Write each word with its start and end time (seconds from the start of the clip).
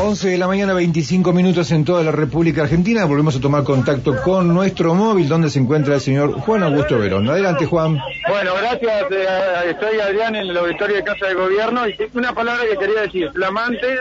11 0.00 0.28
de 0.28 0.38
la 0.38 0.46
mañana, 0.46 0.74
25 0.74 1.32
minutos 1.32 1.72
en 1.72 1.84
toda 1.84 2.04
la 2.04 2.12
República 2.12 2.62
Argentina. 2.62 3.04
Volvemos 3.04 3.34
a 3.34 3.40
tomar 3.40 3.64
contacto 3.64 4.14
con 4.22 4.54
nuestro 4.54 4.94
móvil, 4.94 5.28
donde 5.28 5.50
se 5.50 5.58
encuentra 5.58 5.96
el 5.96 6.00
señor 6.00 6.34
Juan 6.40 6.62
Augusto 6.62 6.98
Verón. 6.98 7.28
Adelante, 7.28 7.66
Juan. 7.66 7.98
Bueno, 8.28 8.52
gracias. 8.60 9.10
Eh, 9.10 9.26
estoy 9.70 9.98
Adrián 9.98 10.36
en 10.36 10.46
el 10.46 10.56
auditorio 10.56 10.96
de 10.96 11.02
Casa 11.02 11.26
de 11.26 11.34
Gobierno 11.34 11.88
y 11.88 11.96
una 12.14 12.32
palabra 12.32 12.62
que 12.70 12.76
quería 12.76 13.00
decir, 13.02 13.28
flamantes 13.32 13.98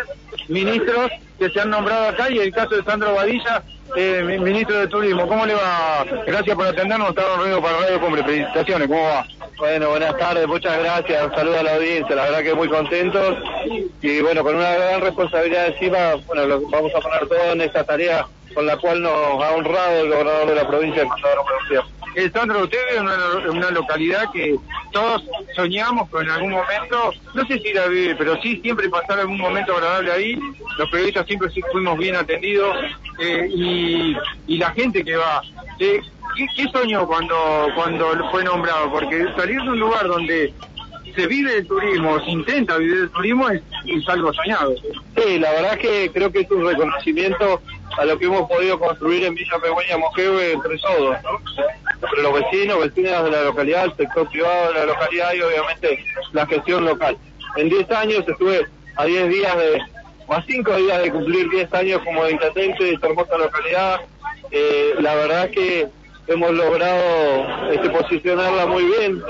ministros 0.50 1.12
que 1.40 1.50
se 1.50 1.60
han 1.60 1.72
nombrado 1.72 2.10
acá 2.10 2.30
y 2.30 2.38
el 2.38 2.52
caso 2.52 2.76
de 2.76 2.84
Sandro 2.84 3.16
Badilla, 3.16 3.64
eh, 3.96 4.40
ministro 4.40 4.78
de 4.78 4.88
Turismo. 4.88 5.28
¿Cómo 5.28 5.48
le 5.48 5.56
va? 5.56 6.06
Gracias 6.28 6.56
por 6.56 6.68
atendernos. 6.68 7.10
Estamos 7.10 7.38
reunidos 7.40 7.64
para 7.64 7.78
Radio. 7.80 8.24
Felicitaciones. 8.24 8.88
¿Cómo 8.88 9.04
va? 9.04 9.26
Bueno, 9.58 9.90
buenas 9.90 10.16
tardes, 10.18 10.48
muchas 10.48 10.78
gracias, 10.78 11.26
un 11.26 11.34
saludo 11.34 11.60
a 11.60 11.64
la 11.64 11.76
audiencia, 11.76 12.16
la 12.16 12.26
verdad 12.26 12.44
que 12.44 12.54
muy 12.54 12.70
contentos 12.70 13.38
y 14.02 14.22
bueno, 14.22 14.44
con 14.44 14.56
una 14.56 14.72
gran 14.72 15.02
responsabilidad 15.02 15.68
encima, 15.68 16.14
bueno, 16.28 16.62
vamos 16.70 16.94
a 16.94 17.00
poner 17.00 17.28
todo 17.28 17.52
en 17.54 17.62
esta 17.62 17.84
tarea 17.84 18.28
con 18.54 18.68
la 18.68 18.78
cual 18.78 19.02
nos 19.02 19.12
ha 19.12 19.52
honrado 19.56 20.02
el 20.02 20.10
gobernador 20.10 20.48
de 20.48 20.56
la 20.56 20.68
provincia, 20.68 21.02
el 21.02 21.10
eh, 22.18 22.32
Sandro, 22.34 22.64
usted 22.64 22.80
vive 22.90 23.00
en 23.46 23.58
una, 23.58 23.70
localidad 23.70 24.32
que 24.32 24.56
todos 24.92 25.24
soñamos, 25.56 26.10
pero 26.10 26.24
en 26.24 26.30
algún 26.32 26.52
momento, 26.52 27.14
no 27.36 27.46
sé 27.46 27.60
si 27.60 27.74
la 27.74 27.86
vive, 27.86 28.16
pero 28.16 28.42
sí 28.42 28.60
siempre 28.64 28.90
pasar 28.90 29.20
algún 29.20 29.38
momento 29.38 29.76
agradable 29.76 30.12
ahí. 30.12 30.40
Los 30.80 30.90
periodistas 30.90 31.28
siempre 31.28 31.50
fuimos 31.72 31.96
bien 32.00 32.16
atendidos 32.16 32.76
eh, 33.20 33.48
y, 33.54 34.18
y, 34.48 34.58
la 34.58 34.72
gente 34.72 35.04
que 35.04 35.16
va. 35.16 35.44
Eh, 35.80 36.02
¿qué, 36.38 36.68
soñó 36.72 37.08
cuando, 37.08 37.68
cuando 37.76 38.30
fue 38.30 38.44
nombrado? 38.44 38.92
Porque 38.92 39.26
salir 39.36 39.62
de 39.62 39.70
un 39.70 39.80
lugar 39.80 40.08
donde 40.08 40.54
se 41.16 41.26
vive 41.26 41.58
el 41.58 41.68
turismo, 41.68 42.20
se 42.24 42.30
intenta 42.30 42.78
vivir 42.78 42.98
el 42.98 43.10
turismo, 43.10 43.50
es, 43.50 43.62
algo 44.08 44.32
soñado. 44.34 44.76
Sí, 45.16 45.40
la 45.40 45.52
verdad 45.52 45.78
que 45.78 46.12
creo 46.14 46.32
que 46.32 46.42
es 46.42 46.52
un 46.52 46.66
reconocimiento 46.66 47.62
a 47.98 48.06
lo 48.06 48.20
que 48.20 48.26
hemos 48.26 48.48
podido 48.48 48.80
construir 48.80 49.26
en 49.26 49.34
Villa 49.34 49.58
Pegüeña 49.60 49.98
Mojave 49.98 50.52
entre 50.54 50.78
todos, 50.78 51.18
¿no? 51.24 51.40
entre 52.02 52.22
los 52.22 52.34
vecinos, 52.34 52.80
vecinas 52.80 53.24
de 53.24 53.32
la 53.32 53.42
localidad, 53.44 53.86
el 53.86 53.96
sector 53.96 54.30
privado 54.30 54.68
de 54.68 54.80
la 54.80 54.86
localidad 54.86 55.34
y 55.34 55.42
obviamente 55.42 56.06
la 56.34 56.46
gestión 56.46 56.86
local. 56.86 57.18
En 57.56 57.70
10 57.70 57.92
años 57.92 58.24
estuve 58.28 58.68
a 58.96 59.06
10 59.06 59.30
días 59.30 59.58
de, 59.58 59.82
a 60.30 60.44
5 60.44 60.76
días 60.76 61.02
de 61.02 61.12
cumplir 61.12 61.50
10 61.50 61.74
años 61.74 62.02
como 62.04 62.30
intendente 62.30 62.84
de 62.84 62.94
esta 62.94 63.08
hermosa 63.08 63.38
localidad. 63.40 64.02
Eh, 64.52 64.94
la 65.00 65.16
verdad 65.16 65.50
que 65.50 65.88
hemos 66.28 66.52
logrado 66.52 67.72
este, 67.72 67.90
posicionarla 67.90 68.66
muy 68.66 68.84
bien, 68.86 69.22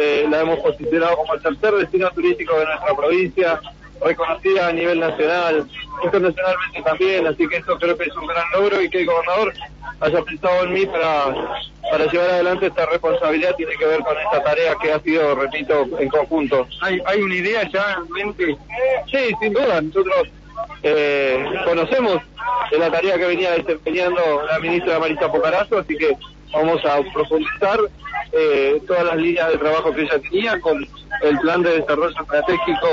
eh, 0.00 0.26
la 0.30 0.40
hemos 0.40 0.58
posicionado 0.60 1.16
como 1.16 1.34
el 1.34 1.42
tercer 1.42 1.74
destino 1.74 2.10
turístico 2.10 2.58
de 2.58 2.66
nuestra 2.66 2.94
provincia, 2.94 3.60
reconocida 4.04 4.68
a 4.68 4.72
nivel 4.72 5.00
nacional, 5.00 5.66
internacionalmente 6.04 6.82
también, 6.82 7.26
así 7.26 7.48
que 7.48 7.56
esto 7.56 7.78
creo 7.78 7.96
que 7.96 8.04
es 8.04 8.16
un 8.16 8.26
gran 8.26 8.44
logro 8.52 8.80
y 8.82 8.90
que 8.90 9.00
el 9.00 9.06
gobernador 9.06 9.54
haya 10.00 10.22
pensado 10.22 10.64
en 10.64 10.72
mí 10.74 10.86
para, 10.86 11.34
para 11.90 12.06
llevar 12.06 12.30
adelante 12.30 12.66
esta 12.66 12.86
responsabilidad 12.86 13.54
tiene 13.56 13.74
que 13.76 13.86
ver 13.86 14.00
con 14.00 14.16
esta 14.18 14.42
tarea 14.42 14.76
que 14.80 14.92
ha 14.92 15.00
sido, 15.00 15.34
repito, 15.34 15.86
en 15.98 16.08
conjunto. 16.08 16.66
¿Hay, 16.82 17.00
hay 17.06 17.20
una 17.22 17.34
idea 17.34 17.68
ya 17.72 17.98
en 17.98 18.12
mente? 18.12 18.56
Sí, 19.10 19.34
sin 19.40 19.52
duda, 19.54 19.80
nosotros 19.80 20.28
eh, 20.82 21.44
conocemos 21.64 22.20
de 22.70 22.78
la 22.78 22.90
tarea 22.90 23.16
que 23.16 23.26
venía 23.26 23.52
desempeñando 23.52 24.42
la 24.46 24.58
ministra 24.58 24.98
Marisa 24.98 25.30
Pocarazo, 25.30 25.78
así 25.78 25.96
que 25.96 26.16
vamos 26.56 26.84
a 26.84 27.02
profundizar 27.12 27.78
eh, 28.32 28.80
todas 28.86 29.04
las 29.04 29.16
líneas 29.16 29.50
de 29.50 29.58
trabajo 29.58 29.92
que 29.92 30.02
ella 30.02 30.18
tenía 30.18 30.60
con 30.60 30.86
el 31.22 31.38
plan 31.38 31.62
de 31.62 31.80
desarrollo 31.80 32.14
estratégico 32.20 32.88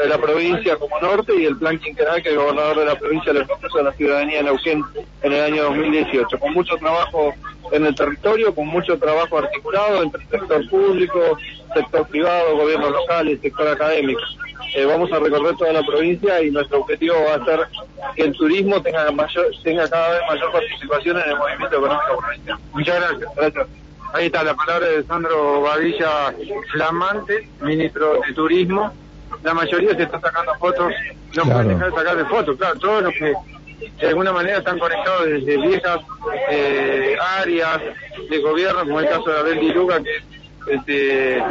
de 0.00 0.08
la 0.08 0.18
provincia 0.18 0.76
como 0.76 0.98
norte 1.00 1.32
y 1.36 1.44
el 1.46 1.56
plan 1.56 1.78
quinquenal 1.78 2.22
que 2.22 2.30
el 2.30 2.36
gobernador 2.36 2.78
de 2.78 2.84
la 2.86 2.98
provincia 2.98 3.32
le 3.32 3.44
propuso 3.44 3.78
a 3.78 3.84
la 3.84 3.92
ciudadanía 3.92 4.38
de 4.38 4.44
Neuquén 4.44 4.84
en 5.22 5.32
el 5.32 5.40
año 5.40 5.64
2018, 5.64 6.38
con 6.38 6.52
mucho 6.52 6.76
trabajo 6.76 7.32
en 7.72 7.86
el 7.86 7.94
territorio, 7.94 8.54
con 8.54 8.66
mucho 8.66 8.98
trabajo 8.98 9.38
articulado 9.38 10.02
entre 10.02 10.22
el 10.22 10.28
sector 10.28 10.68
público, 10.68 11.38
sector 11.74 12.06
privado, 12.08 12.56
gobiernos 12.56 12.90
locales, 12.90 13.40
sector 13.40 13.68
académico. 13.68 14.20
Eh, 14.74 14.84
vamos 14.86 15.10
a 15.12 15.20
recorrer 15.20 15.56
toda 15.56 15.72
la 15.72 15.82
provincia 15.84 16.42
y 16.42 16.50
nuestro 16.50 16.80
objetivo 16.80 17.14
va 17.28 17.36
a 17.36 17.44
ser 17.44 17.68
que 18.16 18.22
el 18.22 18.32
turismo 18.32 18.82
tenga 18.82 19.08
mayor, 19.12 19.46
tenga 19.62 19.88
cada 19.88 20.10
vez 20.10 20.20
mayor 20.28 20.50
participación 20.50 21.16
en 21.20 21.30
el 21.30 21.36
movimiento 21.36 21.76
económico 21.76 22.18
provincial. 22.18 22.58
Muchas 22.72 22.96
gracias. 22.96 23.34
gracias. 23.36 23.66
Ahí 24.14 24.26
está 24.26 24.42
la 24.42 24.54
palabra 24.54 24.88
de 24.88 25.04
Sandro 25.04 25.60
Badilla 25.60 26.34
Flamante, 26.72 27.48
ministro 27.60 28.20
de 28.26 28.32
Turismo. 28.32 28.92
La 29.44 29.54
mayoría 29.54 29.94
se 29.94 30.02
está 30.02 30.20
sacando 30.20 30.54
fotos, 30.56 30.92
no 31.36 31.42
pueden 31.44 31.68
dejar 31.68 31.90
de 31.90 31.96
sacar 31.96 32.16
de 32.16 32.24
fotos, 32.24 32.56
claro, 32.56 32.78
todos 32.78 33.02
los 33.04 33.14
que 33.14 33.32
de 34.00 34.08
alguna 34.08 34.32
manera 34.32 34.58
están 34.58 34.78
conectados 34.78 35.26
desde 35.26 35.56
viejas 35.56 35.98
eh, 36.50 37.16
áreas 37.38 37.80
de 38.28 38.38
gobierno, 38.38 38.80
como 38.80 39.00
el 39.00 39.08
caso 39.08 39.30
de 39.30 39.38
Abel 39.38 39.60
Diluga, 39.60 40.02
que 40.02 40.22
este, 40.68 41.42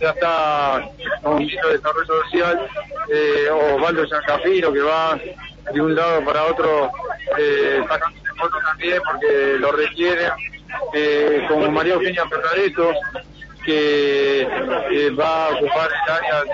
ya 0.00 0.10
está 0.10 0.88
con 1.22 1.32
un 1.32 1.38
ministro 1.38 1.68
de 1.68 1.76
Desarrollo 1.76 2.22
Social, 2.24 2.68
eh, 3.12 3.48
o 3.50 3.76
Osvaldo 3.76 4.04
Yancafiro, 4.04 4.72
que 4.72 4.80
va 4.80 5.18
de 5.72 5.80
un 5.80 5.94
lado 5.94 6.24
para 6.24 6.44
otro 6.44 6.90
eh, 7.38 7.82
sacando 7.88 8.18
fotos 8.38 8.62
también 8.62 9.00
porque 9.04 9.56
lo 9.58 9.72
requiere 9.72 10.28
eh, 10.92 11.44
como 11.48 11.70
María 11.70 11.94
Eugenia 11.94 12.26
Ferrareto, 12.28 12.92
que 13.64 14.42
eh, 14.42 15.10
va 15.10 15.46
a 15.46 15.50
ocupar 15.50 15.90
el 15.90 16.12
área 16.12 16.44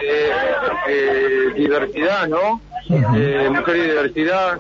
de 0.87 1.53
diversidad, 1.55 2.29
¿no? 2.29 2.61
mujer 2.89 3.77
y 3.77 3.81
diversidad. 3.81 4.59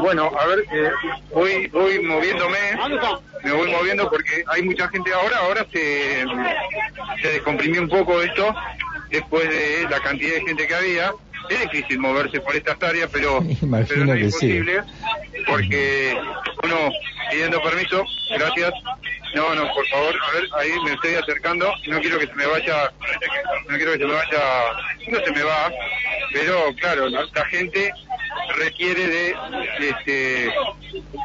Bueno, 0.00 0.30
a 0.38 0.46
ver, 0.46 0.64
voy, 1.32 1.66
voy 1.68 1.98
moviéndome, 2.00 2.58
me 3.42 3.52
voy 3.52 3.70
moviendo 3.70 4.08
porque 4.10 4.44
hay 4.46 4.62
mucha 4.62 4.88
gente 4.88 5.12
ahora, 5.12 5.38
ahora 5.38 5.66
se, 5.72 6.24
se 7.22 7.28
descomprimió 7.28 7.82
un 7.82 7.88
poco 7.88 8.20
esto 8.20 8.54
después 9.10 9.48
de 9.48 9.86
la 9.88 10.00
cantidad 10.00 10.34
de 10.34 10.40
gente 10.42 10.66
que 10.66 10.74
había. 10.74 11.12
Es 11.50 11.60
difícil 11.70 11.98
moverse 11.98 12.40
por 12.40 12.56
estas 12.56 12.82
áreas, 12.82 13.10
pero, 13.12 13.40
pero 13.88 14.04
no 14.06 14.14
es 14.14 14.22
imposible, 14.22 14.82
porque 15.46 16.16
uno 16.62 16.90
pidiendo 17.30 17.62
permiso, 17.62 18.04
gracias, 18.30 18.72
no, 19.34 19.54
no, 19.54 19.62
por 19.74 19.86
favor, 19.88 20.14
a 20.22 20.32
ver, 20.32 20.44
ahí 20.56 20.70
me 20.84 20.92
estoy 20.92 21.14
acercando, 21.14 21.70
no 21.88 22.00
quiero 22.00 22.18
que 22.18 22.26
se 22.26 22.34
me 22.34 22.46
vaya, 22.46 22.92
no 23.68 23.76
quiero 23.76 23.92
que 23.92 23.98
se 23.98 24.04
me 24.06 24.14
vaya, 24.14 24.40
no 25.08 25.20
se 25.20 25.30
me 25.32 25.42
va, 25.42 25.72
pero 26.32 26.74
claro, 26.80 27.08
la, 27.08 27.44
gente 27.46 27.92
requiere 28.54 29.06
de, 29.08 29.34
este, 29.80 30.52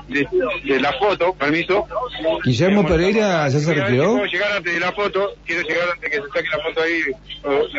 de, 0.08 0.80
la 0.80 0.94
foto, 0.94 1.34
permiso. 1.34 1.88
Guillermo 2.44 2.86
Pereira 2.86 3.48
ya 3.48 3.60
se 3.60 3.74
retiró. 3.74 4.14
Quiero 4.14 4.26
llegar 4.26 4.52
antes 4.58 4.74
de 4.74 4.80
la 4.80 4.92
foto, 4.92 5.34
quiero 5.46 5.68
llegar 5.68 5.90
antes 5.94 6.10
que 6.10 6.18
se 6.18 6.28
saque 6.28 6.50
la 6.50 6.64
foto 6.64 6.82
ahí, 6.82 7.02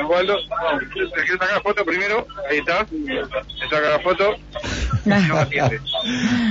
Osvaldo. 0.01 0.37
No, 0.49 0.91
quiero 0.93 1.39
sacar 1.39 1.53
la 1.55 1.61
foto 1.61 1.85
primero, 1.85 2.27
ahí 2.49 2.59
está, 2.59 2.87
se 2.87 3.69
saca 3.69 3.91
la 3.91 4.01
foto, 4.01 4.37
no 5.05 5.37
atiende. 5.37 5.81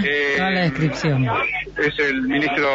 Eh, 0.05 0.35
la 0.37 0.61
descripción. 0.61 1.27
Es 1.77 1.97
el 1.99 2.21
ministro, 2.23 2.67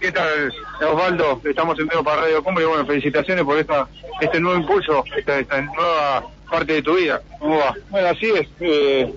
¿qué 0.00 0.12
tal 0.12 0.52
Osvaldo? 0.80 1.40
Estamos 1.44 1.78
en 1.78 1.86
medio 1.86 2.04
para 2.04 2.22
Radio 2.22 2.42
Cumbre 2.42 2.64
y 2.64 2.66
bueno, 2.68 2.86
felicitaciones 2.86 3.44
por 3.44 3.58
esta, 3.58 3.88
este 4.20 4.40
nuevo 4.40 4.60
impulso, 4.60 5.04
esta, 5.16 5.38
esta 5.38 5.60
nueva 5.60 6.24
parte 6.50 6.74
de 6.74 6.82
tu 6.82 6.96
vida. 6.96 7.20
¿Cómo 7.38 7.58
va? 7.58 7.74
Bueno, 7.90 8.08
así 8.08 8.26
es. 8.30 8.48
Eh, 8.60 9.12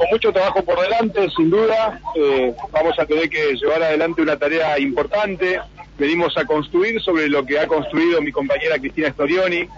con 0.00 0.08
mucho 0.10 0.32
trabajo 0.32 0.64
por 0.64 0.80
delante, 0.80 1.28
sin 1.36 1.50
duda. 1.50 2.00
Eh, 2.14 2.54
vamos 2.72 2.98
a 2.98 3.04
tener 3.04 3.28
que 3.28 3.54
llevar 3.54 3.82
adelante 3.82 4.22
una 4.22 4.38
tarea 4.38 4.78
importante. 4.78 5.60
Venimos 5.98 6.38
a 6.38 6.46
construir 6.46 7.02
sobre 7.02 7.28
lo 7.28 7.44
que 7.44 7.58
ha 7.58 7.66
construido 7.66 8.22
mi 8.22 8.32
compañera 8.32 8.78
Cristina 8.78 9.10
Storioni. 9.10 9.68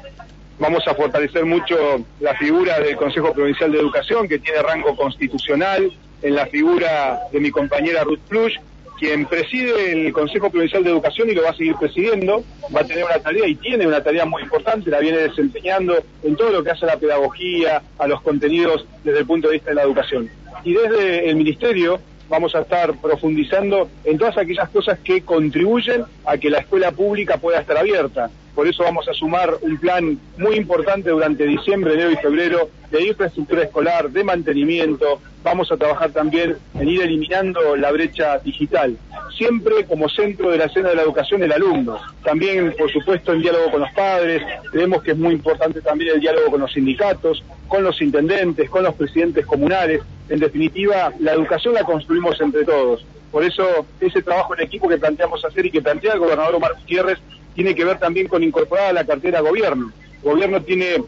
Vamos 0.61 0.87
a 0.87 0.95
fortalecer 0.95 1.45
mucho 1.45 1.77
la 2.21 2.35
figura 2.37 2.79
del 2.79 2.97
Consejo 2.97 3.33
Provincial 3.33 3.73
de 3.73 3.81
Educación, 3.81 4.29
que 4.29 4.39
tiene 4.39 4.63
rango 4.63 4.95
constitucional, 4.95 5.93
en 6.23 6.35
la 6.37 6.47
figura 6.47 7.19
de 7.33 7.41
mi 7.41 7.51
compañera 7.51 8.05
Ruth 8.05 8.21
Plush, 8.29 8.59
quien 8.99 9.27
preside 9.27 9.93
el 9.93 10.13
Consejo 10.13 10.51
Provincial 10.51 10.85
de 10.85 10.91
Educación 10.91 11.31
y 11.31 11.35
lo 11.35 11.43
va 11.43 11.51
a 11.51 11.57
seguir 11.57 11.75
presidiendo, 11.77 12.45
va 12.75 12.81
a 12.81 12.85
tener 12.85 13.05
una 13.05 13.19
tarea 13.19 13.47
y 13.47 13.57
tiene 13.57 13.87
una 13.87 14.03
tarea 14.03 14.25
muy 14.25 14.43
importante, 14.43 14.91
la 14.91 15.01
viene 15.01 15.19
desempeñando 15.19 15.97
en 16.23 16.37
todo 16.37 16.51
lo 16.51 16.63
que 16.63 16.71
hace 16.71 16.85
a 16.85 16.89
la 16.89 16.97
pedagogía, 16.97 17.83
a 17.99 18.07
los 18.07 18.21
contenidos 18.23 18.87
desde 19.05 19.21
el 19.21 19.27
punto 19.27 19.49
de 19.49 19.55
vista 19.55 19.71
de 19.71 19.77
la 19.77 19.83
educación. 19.83 20.31
Y 20.65 20.75
desde 20.75 21.29
el 21.29 21.37
Ministerio 21.37 22.01
vamos 22.29 22.55
a 22.55 22.61
estar 22.61 22.95
profundizando 22.95 23.91
en 24.05 24.17
todas 24.17 24.39
aquellas 24.39 24.69
cosas 24.71 24.99
que 25.01 25.23
contribuyen 25.23 26.05
a 26.25 26.39
que 26.39 26.49
la 26.49 26.61
escuela 26.61 26.91
pública 26.91 27.37
pueda 27.37 27.61
estar 27.61 27.77
abierta. 27.77 28.31
Por 28.55 28.69
eso 28.69 28.83
vamos 28.83 29.09
a 29.09 29.15
sumar 29.15 29.57
un 29.63 29.79
plan 29.79 30.19
muy 30.37 30.57
importante 30.57 31.11
durante 31.11 31.47
diciembre, 31.47 31.95
enero 31.95 32.11
y 32.11 32.17
febrero 32.17 32.69
de 32.91 33.03
infraestructura 33.07 33.63
escolar, 33.63 34.11
de 34.11 34.23
mantenimiento, 34.23 35.21
vamos 35.43 35.73
a 35.73 35.77
trabajar 35.77 36.11
también 36.11 36.57
en 36.79 36.89
ir 36.89 37.03
eliminando 37.03 37.75
la 37.77 37.91
brecha 37.91 38.39
digital, 38.39 38.97
siempre 39.37 39.87
como 39.87 40.09
centro 40.09 40.51
de 40.51 40.59
la 40.59 40.67
escena 40.67 40.91
de 40.91 40.97
la 40.97 41.03
educación 41.03 41.43
el 41.43 41.53
alumno, 41.53 41.99
también 42.23 42.75
por 42.77 42.93
supuesto 42.93 43.33
el 43.33 43.43
diálogo 43.43 43.71
con 43.71 43.81
los 43.81 43.91
padres, 43.93 44.43
creemos 44.71 45.03
que 45.03 45.13
es 45.13 45.17
muy 45.17 45.33
importante 45.33 45.81
también 45.81 46.15
el 46.15 46.21
diálogo 46.21 46.51
con 46.51 46.61
los 46.61 46.73
sindicatos, 46.73 47.43
con 47.69 47.83
los 47.83 48.01
intendentes, 48.03 48.69
con 48.69 48.85
los 48.85 48.95
presidentes 48.95 49.47
comunales, 49.47 50.03
en 50.29 50.39
definitiva 50.39 51.13
la 51.19 51.33
educación 51.33 51.75
la 51.75 51.85
construimos 51.85 52.41
entre 52.41 52.65
todos. 52.65 53.05
Por 53.31 53.43
eso 53.45 53.87
ese 53.99 54.23
trabajo 54.23 54.55
en 54.55 54.61
equipo 54.61 54.87
que 54.87 54.99
planteamos 54.99 55.43
hacer 55.43 55.65
y 55.65 55.71
que 55.71 55.81
plantea 55.81 56.13
el 56.13 56.19
gobernador 56.19 56.57
Omar 56.57 56.75
Gutiérrez 56.79 57.19
tiene 57.55 57.75
que 57.75 57.85
ver 57.85 57.99
también 57.99 58.29
con 58.29 58.43
incorporar 58.43 58.87
a 58.87 58.93
la 58.93 59.05
cartera 59.05 59.41
gobierno. 59.41 59.93
Gobierno 60.23 60.63
tiene 60.63 61.03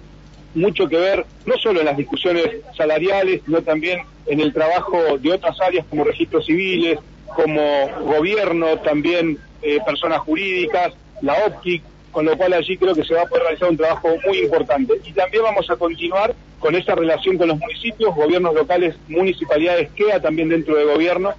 mucho 0.55 0.89
que 0.89 0.97
ver 0.97 1.25
no 1.47 1.57
solo 1.59 1.81
en 1.81 1.87
las 1.87 1.97
discusiones 1.97 2.45
salariales, 2.77 3.43
sino 3.45 3.63
también 3.63 4.01
en 4.27 4.41
el 4.41 4.53
trabajo 4.53 5.19
de 5.19 5.33
otras 5.33 5.61
áreas 5.61 5.85
como 5.89 6.05
registros 6.05 6.47
civiles, 6.47 6.99
como 7.35 7.89
gobierno, 8.01 8.79
también 8.79 9.39
eh, 9.63 9.79
personas 9.85 10.21
jurídicas, 10.21 10.93
la 11.21 11.35
OPTIC, 11.47 11.83
con 12.13 12.27
lo 12.27 12.37
cual 12.37 12.53
allí 12.53 12.77
creo 12.77 12.95
que 12.95 13.05
se 13.05 13.15
va 13.15 13.23
a 13.23 13.27
poder 13.27 13.45
realizar 13.45 13.69
un 13.71 13.77
trabajo 13.77 14.09
muy 14.25 14.39
importante. 14.39 14.95
Y 15.05 15.13
también 15.13 15.43
vamos 15.43 15.69
a 15.69 15.77
continuar 15.77 16.35
con 16.61 16.75
esa 16.75 16.95
relación 16.95 17.37
con 17.37 17.49
los 17.49 17.59
municipios, 17.59 18.15
gobiernos 18.15 18.55
locales, 18.55 18.95
municipalidades, 19.09 19.91
queda 19.91 20.21
también 20.21 20.49
dentro 20.49 20.77
de 20.77 20.85
gobierno, 20.85 21.35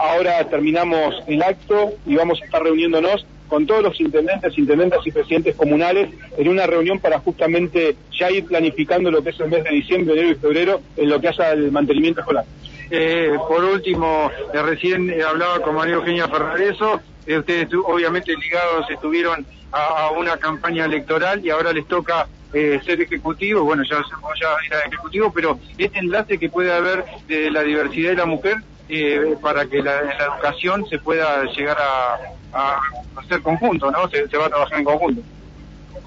Ahora 0.00 0.42
terminamos 0.48 1.22
el 1.26 1.42
acto 1.42 1.92
y 2.06 2.16
vamos 2.16 2.40
a 2.40 2.44
estar 2.44 2.62
reuniéndonos 2.62 3.26
con 3.50 3.66
todos 3.66 3.82
los 3.82 4.00
intendentes, 4.00 4.56
intendentas 4.56 5.04
y 5.04 5.10
presidentes 5.10 5.56
comunales 5.56 6.08
en 6.38 6.48
una 6.48 6.66
reunión 6.66 7.00
para 7.00 7.18
justamente 7.18 7.96
ya 8.16 8.30
ir 8.30 8.46
planificando 8.46 9.10
lo 9.10 9.22
que 9.22 9.30
es 9.30 9.40
el 9.40 9.48
mes 9.50 9.64
de 9.64 9.70
diciembre, 9.70 10.14
enero 10.14 10.30
y 10.30 10.34
febrero 10.36 10.80
en 10.96 11.10
lo 11.10 11.20
que 11.20 11.28
hace 11.28 11.42
al 11.42 11.72
mantenimiento 11.72 12.20
escolar. 12.20 12.44
Eh, 12.90 13.36
por 13.48 13.62
último, 13.64 14.30
eh, 14.54 14.62
recién 14.62 15.10
eh, 15.10 15.22
hablaba 15.22 15.60
con 15.60 15.74
María 15.74 15.94
Eugenia 15.94 16.28
Ferrareso, 16.28 17.00
ustedes 17.26 17.68
obviamente 17.84 18.34
ligados 18.34 18.88
estuvieron 18.88 19.44
a, 19.72 20.10
una 20.12 20.36
campaña 20.36 20.84
electoral 20.84 21.44
y 21.44 21.50
ahora 21.50 21.72
les 21.72 21.86
toca 21.86 22.26
ser 22.52 23.00
ejecutivo, 23.00 23.62
bueno, 23.62 23.84
ya, 23.88 23.98
ya 24.40 24.56
era 24.66 24.84
ejecutivo, 24.86 25.32
pero 25.32 25.60
este 25.78 26.00
enlace 26.00 26.38
que 26.38 26.48
puede 26.48 26.72
haber 26.72 27.04
de 27.28 27.48
la 27.48 27.62
diversidad 27.62 28.10
de 28.10 28.16
la 28.16 28.26
mujer 28.26 28.56
eh, 28.90 29.36
para 29.40 29.66
que 29.66 29.82
la, 29.82 30.02
la, 30.02 30.34
educación 30.34 30.84
se 30.88 30.98
pueda 30.98 31.44
llegar 31.44 31.78
a, 31.78 32.80
hacer 33.16 33.40
conjunto, 33.42 33.90
¿no? 33.90 34.08
Se, 34.08 34.36
va 34.36 34.46
a 34.46 34.48
trabajar 34.48 34.78
en 34.78 34.84
conjunto. 34.84 35.22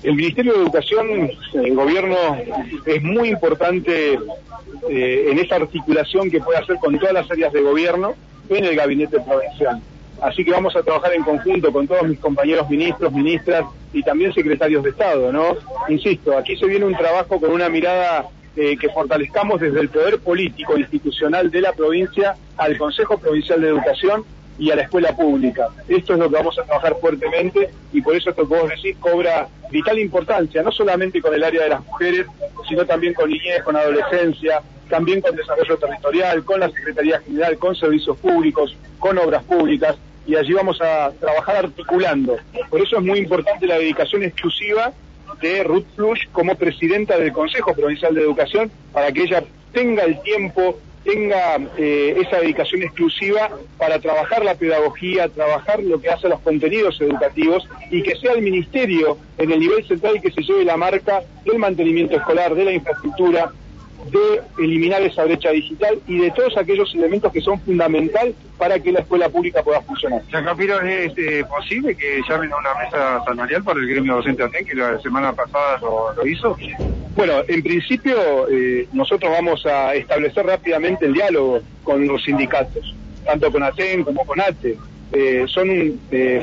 El 0.04 0.16
Ministerio 0.16 0.54
de 0.54 0.60
Educación, 0.64 1.32
el 1.54 1.76
gobierno, 1.76 2.18
es 2.86 3.02
muy 3.02 3.30
importante 3.30 4.20
eh, 4.90 5.26
en 5.30 5.40
esa 5.40 5.56
articulación 5.56 6.30
que 6.30 6.42
puede 6.42 6.60
hacer 6.60 6.76
con 6.78 7.00
todas 7.00 7.14
las 7.14 7.32
áreas 7.32 7.54
de 7.54 7.62
gobierno 7.62 8.16
en 8.50 8.66
el 8.66 8.76
gabinete 8.76 9.20
provincial. 9.22 9.82
Así 10.22 10.44
que 10.44 10.52
vamos 10.52 10.76
a 10.76 10.84
trabajar 10.84 11.14
en 11.14 11.24
conjunto 11.24 11.72
con 11.72 11.88
todos 11.88 12.08
mis 12.08 12.20
compañeros 12.20 12.70
ministros, 12.70 13.14
ministras 13.14 13.64
y 13.94 14.04
también 14.04 14.34
secretarios 14.34 14.84
de 14.84 14.90
Estado, 14.90 15.32
¿no? 15.32 15.56
Insisto, 15.88 16.38
aquí 16.38 16.58
se 16.58 16.66
viene 16.66 16.86
un 16.86 16.96
trabajo 16.96 17.40
con 17.40 17.52
una 17.52 17.70
mirada 17.70 18.26
eh, 18.56 18.78
que 18.78 18.90
fortalezcamos 18.90 19.60
desde 19.60 19.80
el 19.80 19.90
poder 19.90 20.20
político 20.20 20.78
institucional 20.78 21.50
de 21.50 21.62
la 21.62 21.74
provincia 21.74 22.36
al 22.58 22.78
Consejo 22.78 23.18
Provincial 23.18 23.62
de 23.62 23.70
Educación 23.70 24.24
y 24.60 24.70
a 24.70 24.76
la 24.76 24.84
escuela 24.84 25.16
pública. 25.16 25.70
Esto 25.88 26.14
es 26.14 26.20
lo 26.20 26.30
que 26.30 26.36
vamos 26.36 26.58
a 26.60 26.64
trabajar 26.64 26.96
fuertemente 27.02 27.72
y 27.92 28.02
por 28.02 28.16
eso 28.16 28.30
esto 28.30 28.48
que 28.48 28.56
vos 28.56 28.70
decís 28.70 28.96
cobra 29.00 29.48
vital 29.72 29.98
importancia, 29.98 30.62
no 30.62 30.72
solamente 30.72 31.22
con 31.22 31.34
el 31.34 31.44
área 31.44 31.64
de 31.64 31.70
las 31.70 31.84
mujeres, 31.84 32.28
sino 32.70 32.86
también 32.86 33.14
con 33.16 33.30
niñez, 33.30 33.64
con 33.64 33.76
adolescencia, 33.76 34.62
también 34.88 35.22
con 35.22 35.36
desarrollo 35.36 35.78
territorial, 35.78 36.44
con 36.44 36.60
la 36.60 36.70
Secretaría 36.70 37.20
General, 37.22 37.58
con 37.58 37.76
servicios 37.76 38.18
públicos, 38.18 38.78
con 39.00 39.18
obras 39.18 39.44
públicas, 39.44 39.98
y 40.28 40.36
allí 40.36 40.54
vamos 40.54 40.80
a 40.82 41.12
trabajar 41.20 41.58
articulando. 41.58 42.38
Por 42.70 42.82
eso 42.82 42.98
es 42.98 43.04
muy 43.04 43.20
importante 43.20 43.66
la 43.66 43.78
dedicación 43.78 44.24
exclusiva 44.24 44.94
de 45.42 45.64
Ruth 45.64 45.86
Flush 45.96 46.28
como 46.32 46.56
presidenta 46.56 47.18
del 47.18 47.32
Consejo 47.32 47.74
Provincial 47.74 48.14
de 48.14 48.22
Educación 48.22 48.72
para 48.92 49.12
que 49.12 49.24
ella 49.24 49.44
tenga 49.72 50.04
el 50.04 50.22
tiempo, 50.22 50.80
tenga 51.04 51.58
eh, 51.78 52.16
esa 52.26 52.40
dedicación 52.40 52.84
exclusiva 52.84 53.50
para 53.78 54.00
trabajar 54.00 54.46
la 54.46 54.56
pedagogía, 54.56 55.28
trabajar 55.30 55.84
lo 55.84 56.00
que 56.00 56.10
hace 56.10 56.30
los 56.30 56.40
contenidos 56.40 57.00
educativos 57.02 57.68
y 57.92 58.04
que 58.04 58.16
sea 58.16 58.34
el 58.34 58.42
ministerio 58.42 59.18
en 59.38 59.52
el 59.52 59.60
nivel 59.60 59.86
central 59.88 60.22
que 60.22 60.32
se 60.32 60.42
lleve 60.42 60.64
la 60.64 60.78
marca 60.78 61.24
del 61.46 61.58
mantenimiento 61.60 62.16
escolar, 62.16 62.56
de 62.56 62.66
la 62.66 62.72
infraestructura, 62.72 63.52
de 64.12 64.42
eliminar 64.64 65.02
esa 65.02 65.24
brecha 65.26 65.52
digital 65.52 66.00
y 66.08 66.18
de 66.20 66.32
todos 66.32 66.58
aquellos 66.58 66.94
elementos 66.94 67.32
que 67.32 67.42
son 67.42 67.60
fundamental 67.62 68.34
para 68.58 68.80
que 68.80 68.92
la 68.92 69.00
escuela 69.00 69.30
pública 69.30 69.64
pueda 69.64 69.82
funcionar. 69.82 70.22
Capiro, 70.30 70.80
¿es 70.82 71.14
eh, 71.18 71.44
posible 71.48 71.96
que 71.96 72.22
llamen 72.28 72.52
a 72.54 72.58
una 72.58 72.74
mesa 72.76 73.24
salarial 73.26 73.64
para 73.64 73.80
el 73.80 73.88
gremio 73.88 74.16
docente 74.16 74.44
ATEN, 74.44 74.66
que 74.66 74.76
la 74.76 75.00
semana 75.00 75.34
pasada 75.34 75.80
lo, 75.80 76.28
hizo? 76.28 76.56
Bueno, 77.16 77.34
en 77.48 77.64
principio 77.64 78.48
eh, 78.50 78.88
nosotros 78.94 79.32
vamos 79.32 79.66
a 79.66 79.96
establecer 79.96 80.46
rápidamente 80.46 81.06
el 81.06 81.14
diálogo 81.14 81.62
con 81.84 82.08
los 82.08 82.24
sindicatos, 82.24 82.96
tanto 83.26 83.52
con 83.52 83.64
ATEN 83.64 84.04
como 84.04 84.26
con 84.26 84.40
ATE. 84.40 84.78
Eh, 85.12 85.46
son 85.48 85.70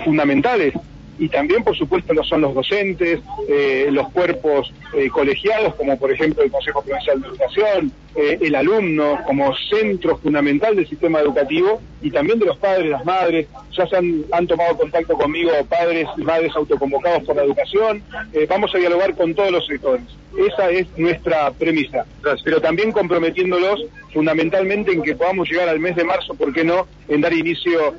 fundamentales 0.04 0.74
y 1.20 1.28
también, 1.28 1.62
por 1.62 1.76
supuesto, 1.76 2.14
lo 2.14 2.24
son 2.24 2.40
los 2.40 2.54
docentes, 2.54 3.20
eh, 3.46 3.88
los 3.90 4.08
cuerpos 4.08 4.72
eh, 4.94 5.10
colegiados, 5.10 5.74
como 5.74 5.98
por 5.98 6.10
ejemplo 6.10 6.42
el 6.42 6.50
Consejo 6.50 6.80
Provincial 6.80 7.20
de 7.20 7.28
Educación, 7.28 7.92
eh, 8.16 8.38
el 8.40 8.54
alumno 8.54 9.18
como 9.26 9.54
centro 9.68 10.16
fundamental 10.16 10.74
del 10.74 10.88
sistema 10.88 11.20
educativo 11.20 11.82
y 12.00 12.10
también 12.10 12.38
de 12.38 12.46
los 12.46 12.56
padres, 12.56 12.88
las 12.88 13.04
madres. 13.04 13.48
Ya 13.76 13.86
se 13.86 13.96
han, 13.96 14.46
tomado 14.46 14.78
contacto 14.78 15.14
conmigo 15.14 15.50
padres 15.68 16.08
y 16.16 16.22
madres 16.22 16.52
autoconvocados 16.56 17.22
por 17.24 17.36
la 17.36 17.44
educación. 17.44 18.02
vamos 18.48 18.74
a 18.74 18.78
dialogar 18.78 19.14
con 19.14 19.34
todos 19.34 19.52
los 19.52 19.66
sectores. 19.66 20.04
Esa 20.38 20.70
es 20.70 20.86
nuestra 20.96 21.50
premisa. 21.50 22.06
Pero 22.42 22.62
también 22.62 22.92
comprometiéndolos 22.92 23.84
fundamentalmente 24.14 24.92
en 24.92 25.02
que 25.02 25.14
podamos 25.14 25.50
llegar 25.50 25.68
al 25.68 25.80
mes 25.80 25.96
de 25.96 26.04
marzo, 26.04 26.34
¿por 26.34 26.50
qué 26.54 26.64
no?, 26.64 26.86
en 27.08 27.20
dar 27.20 27.34
inicio 27.34 27.94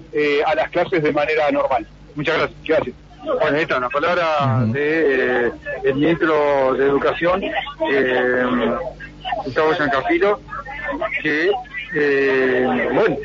a 0.47 0.55
las 0.55 0.71
clases 0.71 1.03
de 1.03 1.11
manera 1.11 1.51
normal. 1.51 1.85
Muchas 2.15 2.37
gracias. 2.37 2.59
Gracias. 2.65 3.10
Bueno, 3.23 3.57
ahí 3.57 3.63
está, 3.63 3.77
una 3.77 3.89
palabra 3.89 4.63
de 4.67 5.47
eh, 5.47 5.51
el 5.83 5.95
ministro 5.95 6.73
de 6.73 6.85
Educación, 6.85 7.43
eh, 7.43 8.43
Gustavo 9.45 9.73
Giancafilo, 9.73 10.39
que, 11.21 11.51
eh, 11.95 12.89
bueno, 12.93 13.17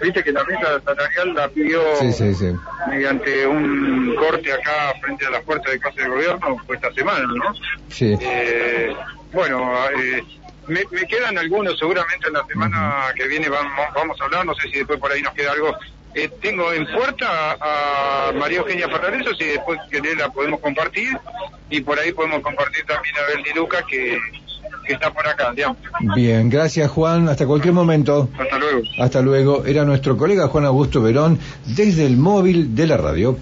viste 0.00 0.22
que 0.22 0.32
la 0.32 0.44
mesa 0.44 0.80
salarial 0.84 1.34
la 1.34 1.48
pidió 1.48 1.82
mediante 2.88 3.46
un 3.46 4.14
corte 4.16 4.52
acá 4.52 4.94
frente 5.00 5.26
a 5.26 5.30
la 5.30 5.40
puerta 5.42 5.70
de 5.70 5.78
casa 5.78 6.02
de 6.02 6.08
gobierno 6.08 6.58
fue 6.66 6.76
esta 6.76 6.92
semana, 6.92 7.26
¿no? 7.26 7.54
Sí. 7.88 8.16
Eh, 8.20 8.94
bueno, 9.32 9.72
eh, 9.98 10.22
me, 10.68 10.80
me, 10.90 11.06
quedan 11.06 11.38
algunos, 11.38 11.78
seguramente 11.78 12.28
en 12.28 12.34
la 12.34 12.46
semana 12.46 13.06
que 13.16 13.26
viene 13.26 13.48
vamos, 13.48 13.72
vamos 13.94 14.20
a 14.20 14.24
hablar, 14.24 14.46
no 14.46 14.54
sé 14.54 14.68
si 14.68 14.78
después 14.78 14.98
por 14.98 15.10
ahí 15.10 15.22
nos 15.22 15.34
queda 15.34 15.52
algo 15.52 15.76
eh, 16.14 16.30
tengo 16.40 16.72
en 16.72 16.86
puerta 16.86 17.56
a 17.60 18.32
María 18.32 18.58
Eugenia 18.58 18.88
Ferrareso, 18.88 19.34
si 19.34 19.44
después 19.44 19.78
querés 19.90 20.16
la 20.16 20.30
podemos 20.30 20.60
compartir, 20.60 21.16
y 21.70 21.80
por 21.80 21.98
ahí 21.98 22.12
podemos 22.12 22.42
compartir 22.42 22.84
también 22.86 23.14
a 23.16 23.26
Bernie 23.28 23.54
Luca, 23.54 23.84
que, 23.88 24.18
que 24.86 24.92
está 24.92 25.12
por 25.12 25.26
acá, 25.26 25.52
digamos. 25.54 25.78
Bien, 26.14 26.50
gracias 26.50 26.90
Juan, 26.90 27.28
hasta 27.28 27.46
cualquier 27.46 27.74
momento. 27.74 28.28
Hasta 28.38 28.58
luego. 28.58 28.82
Hasta 28.98 29.20
luego. 29.22 29.64
Era 29.64 29.84
nuestro 29.84 30.16
colega 30.16 30.48
Juan 30.48 30.64
Augusto 30.64 31.00
Verón 31.00 31.38
desde 31.64 32.06
el 32.06 32.16
móvil 32.16 32.74
de 32.74 32.86
la 32.86 32.96
radio. 32.96 33.38